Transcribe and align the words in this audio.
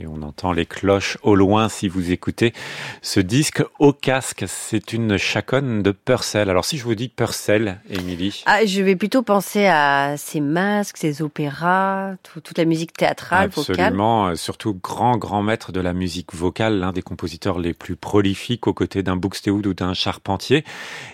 Et 0.00 0.06
on 0.06 0.22
entend 0.22 0.52
les 0.52 0.64
cloches 0.64 1.18
au 1.22 1.34
loin 1.34 1.68
si 1.68 1.86
vous 1.86 2.10
écoutez 2.10 2.54
ce 3.02 3.20
disque 3.20 3.62
au 3.78 3.92
casque. 3.92 4.44
C'est 4.48 4.94
une 4.94 5.18
chaconne 5.18 5.82
de 5.82 5.90
Purcell. 5.90 6.48
Alors 6.48 6.64
si 6.64 6.78
je 6.78 6.84
vous 6.84 6.94
dis 6.94 7.08
Purcell, 7.08 7.82
Émilie 7.90 8.42
ah, 8.46 8.64
Je 8.64 8.80
vais 8.80 8.96
plutôt 8.96 9.20
penser 9.20 9.66
à 9.66 10.14
ces 10.16 10.40
masques, 10.40 10.96
ces 10.96 11.20
opéras, 11.20 12.14
toute 12.22 12.56
la 12.56 12.64
musique 12.64 12.94
théâtrale, 12.94 13.50
Absolument, 13.54 14.22
vocale. 14.22 14.38
surtout 14.38 14.72
grand, 14.72 15.18
grand 15.18 15.42
maître 15.42 15.70
de 15.70 15.80
la 15.80 15.92
musique 15.92 16.34
vocale, 16.34 16.78
l'un 16.78 16.92
des 16.92 17.02
compositeurs 17.02 17.58
les 17.58 17.74
plus 17.74 17.96
prolifiques 17.96 18.66
aux 18.68 18.74
côtés 18.74 19.02
d'un 19.02 19.16
Buxtehude 19.16 19.66
ou 19.66 19.74
d'un 19.74 19.92
Charpentier. 19.92 20.64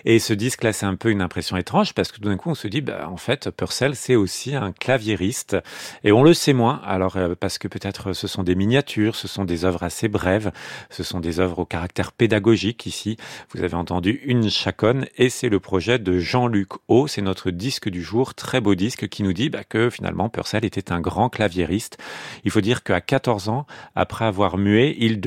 Et 0.05 0.19
ce 0.19 0.31
disque-là, 0.31 0.71
c'est 0.71 0.85
un 0.85 0.95
peu 0.95 1.09
une 1.09 1.21
impression 1.21 1.57
étrange 1.57 1.93
parce 1.93 2.09
que 2.09 2.21
tout 2.21 2.29
d'un 2.29 2.37
coup, 2.37 2.51
on 2.51 2.55
se 2.55 2.69
dit, 2.69 2.79
bah, 2.79 3.09
en 3.11 3.17
fait, 3.17 3.49
Purcell, 3.49 3.97
c'est 3.97 4.15
aussi 4.15 4.55
un 4.55 4.71
claviériste. 4.71 5.57
Et 6.05 6.13
on 6.13 6.23
le 6.23 6.33
sait 6.33 6.53
moins, 6.53 6.79
alors 6.85 7.17
euh, 7.17 7.35
parce 7.37 7.57
que 7.57 7.67
peut-être 7.67 8.13
ce 8.13 8.27
sont 8.27 8.43
des 8.43 8.55
miniatures, 8.55 8.76
ce 9.15 9.27
sont 9.27 9.45
des 9.45 9.65
œuvres 9.65 9.83
assez 9.83 10.07
brèves, 10.07 10.51
ce 10.89 11.03
sont 11.03 11.19
des 11.19 11.39
œuvres 11.39 11.59
au 11.59 11.65
caractère 11.65 12.11
pédagogique 12.11 12.85
ici. 12.85 13.17
Vous 13.53 13.63
avez 13.63 13.75
entendu 13.75 14.21
une 14.25 14.49
chaconne 14.49 15.05
et 15.17 15.29
c'est 15.29 15.49
le 15.49 15.59
projet 15.59 15.99
de 15.99 16.19
Jean-Luc 16.19 16.69
O. 16.87 17.07
C'est 17.07 17.21
notre 17.21 17.51
disque 17.51 17.89
du 17.89 18.03
jour, 18.03 18.33
très 18.33 18.61
beau 18.61 18.75
disque 18.75 19.07
qui 19.07 19.23
nous 19.23 19.33
dit 19.33 19.49
bah, 19.49 19.63
que 19.63 19.89
finalement 19.89 20.29
Purcell 20.29 20.65
était 20.65 20.91
un 20.91 20.99
grand 20.99 21.29
claviériste. 21.29 21.97
Il 22.43 22.51
faut 22.51 22.61
dire 22.61 22.83
qu'à 22.83 23.01
14 23.01 23.49
ans, 23.49 23.65
après 23.95 24.25
avoir 24.25 24.57
mué, 24.57 24.95
il 24.99 25.21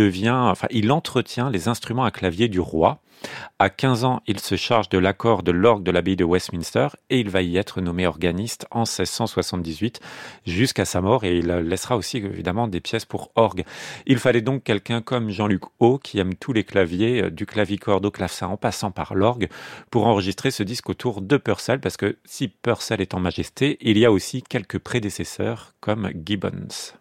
il 0.71 0.93
entretient 0.93 1.51
les 1.51 1.69
instruments 1.69 2.05
à 2.05 2.11
clavier 2.11 2.49
du 2.49 2.61
roi. 2.61 3.01
À 3.59 3.69
15 3.69 4.05
ans, 4.05 4.23
il 4.27 4.41
se 4.41 4.57
charge 4.57 4.89
de 4.89 4.99
l'accord 4.99 5.43
de 5.43 5.53
l'orgue 5.53 5.83
de 5.83 5.91
l'abbaye 5.91 6.17
de 6.17 6.25
Westminster 6.25 6.89
et 7.11 7.21
il 7.21 7.29
va 7.29 7.43
y 7.43 7.57
être 7.57 7.81
nommé 7.81 8.07
organiste 8.07 8.67
en 8.71 8.81
1678 8.81 10.01
jusqu'à 10.47 10.85
sa 10.85 11.01
mort 11.01 11.25
et 11.25 11.39
il 11.39 11.47
laissera 11.47 11.97
aussi 11.97 12.19
évidemment 12.19 12.69
des 12.69 12.81
pièces 12.81 13.05
pour 13.05 13.33
orgue. 13.35 13.65
Il 14.07 14.19
fallait 14.19 14.41
donc 14.41 14.65
quelqu'un 14.65 15.03
comme 15.03 15.31
Jean-Luc 15.31 15.63
O 15.79 15.99
qui 15.99 16.19
aime 16.19 16.35
tous 16.35 16.53
les 16.53 16.65
claviers, 16.65 17.25
euh, 17.25 17.31
du 17.31 17.47
clavicorde 17.47 18.05
au 18.07 18.11
clavecin 18.11 18.49
en 18.49 18.57
passant 18.57 18.91
par 18.91 19.15
l'orgue 19.15 19.49
pour 19.91 20.07
enregistrer 20.07 20.51
ce 20.51 20.63
disque 20.63 20.89
autour 20.89 21.21
de 21.21 21.37
Purcell 21.37 21.81
parce 21.81 21.97
que 21.97 22.19
si 22.25 22.49
Purcell 22.49 23.01
est 23.01 23.15
en 23.15 23.21
majesté, 23.21 23.79
il 23.81 23.99
y 23.99 24.05
a 24.05 24.13
aussi 24.13 24.43
quelques 24.43 24.79
prédécesseurs 24.79 25.75
comme 25.81 26.11
Gibbons. 26.25 27.00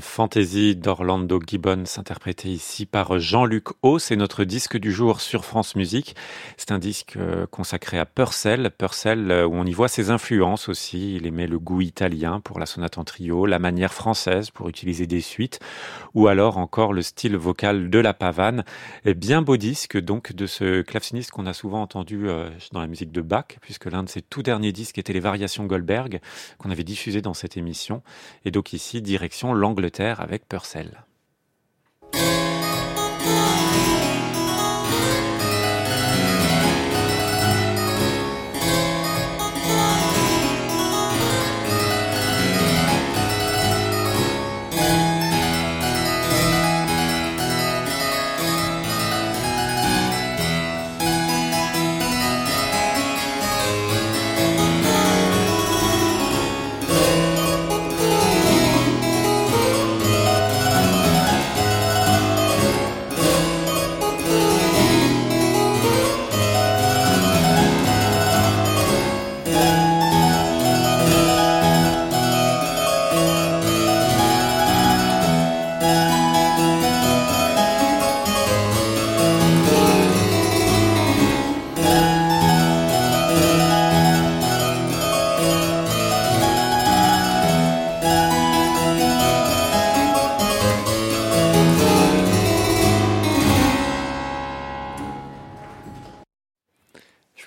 Fantaisie 0.00 0.76
d'Orlando 0.76 1.40
Gibbons, 1.44 1.84
interprété 1.96 2.50
ici 2.50 2.84
par 2.84 3.18
Jean-Luc 3.18 3.68
O. 3.80 3.98
C'est 3.98 4.16
notre 4.16 4.44
disque 4.44 4.76
du 4.76 4.92
jour 4.92 5.22
sur 5.22 5.46
France 5.46 5.74
Musique. 5.74 6.14
C'est 6.58 6.70
un 6.70 6.78
disque 6.78 7.16
euh, 7.16 7.46
consacré 7.46 7.98
à 7.98 8.04
Purcell. 8.04 8.70
Purcell, 8.76 9.30
euh, 9.30 9.46
où 9.46 9.54
on 9.54 9.64
y 9.64 9.72
voit 9.72 9.88
ses 9.88 10.10
influences 10.10 10.68
aussi. 10.68 11.16
Il 11.16 11.26
aimait 11.26 11.46
le 11.46 11.58
goût 11.58 11.80
italien 11.80 12.40
pour 12.40 12.60
la 12.60 12.66
sonate 12.66 12.98
en 12.98 13.04
trio, 13.04 13.46
la 13.46 13.58
manière 13.58 13.94
française 13.94 14.50
pour 14.50 14.68
utiliser 14.68 15.06
des 15.06 15.22
suites, 15.22 15.60
ou 16.12 16.28
alors 16.28 16.58
encore 16.58 16.92
le 16.92 17.00
style 17.00 17.36
vocal 17.36 17.88
de 17.88 17.98
la 17.98 18.12
pavane. 18.12 18.64
Et 19.06 19.14
bien 19.14 19.40
beau 19.40 19.56
disque, 19.56 19.98
donc, 19.98 20.34
de 20.34 20.46
ce 20.46 20.82
claveciniste 20.82 21.30
qu'on 21.30 21.46
a 21.46 21.54
souvent 21.54 21.80
entendu 21.80 22.28
euh, 22.28 22.50
dans 22.72 22.80
la 22.80 22.86
musique 22.86 23.12
de 23.12 23.22
Bach, 23.22 23.56
puisque 23.62 23.86
l'un 23.86 24.02
de 24.02 24.10
ses 24.10 24.20
tout 24.20 24.42
derniers 24.42 24.72
disques 24.72 24.98
était 24.98 25.14
les 25.14 25.20
Variations 25.20 25.64
Goldberg, 25.64 26.20
qu'on 26.58 26.70
avait 26.70 26.84
diffusé 26.84 27.22
dans 27.22 27.34
cette 27.34 27.56
émission. 27.56 28.02
Et 28.44 28.50
donc 28.50 28.74
ici, 28.74 29.00
direction 29.00 29.54
l'Angleterre 29.70 30.20
avec 30.20 30.48
Purcell. 30.48 31.04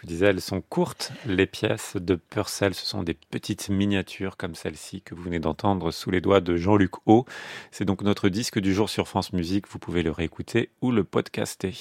Disais, 0.08 0.28
elles 0.28 0.42
sont 0.42 0.62
courtes. 0.62 1.12
Les 1.26 1.46
pièces 1.46 1.96
de 1.96 2.16
Purcell, 2.16 2.74
ce 2.74 2.86
sont 2.86 3.04
des 3.04 3.14
petites 3.14 3.70
miniatures 3.70 4.38
comme 4.38 4.56
celle-ci 4.56 5.02
que 5.02 5.16
vous 5.16 5.24
venez 5.24 5.40
d'entendre 5.40 5.92
sous 5.92 6.12
les 6.12 6.22
doigts 6.22 6.42
de 6.42 6.56
Jean-Luc 6.56 6.92
O. 7.06 7.26
C'est 7.72 7.86
donc 7.86 8.02
notre 8.02 8.30
disque 8.30 8.60
du 8.60 8.74
jour 8.74 8.90
sur 8.90 9.08
France 9.08 9.34
Musique. 9.34 9.68
Vous 9.68 9.80
pouvez 9.80 10.04
le 10.04 10.12
réécouter 10.12 10.70
ou 10.82 10.92
le 10.92 11.04
podcaster. 11.04 11.74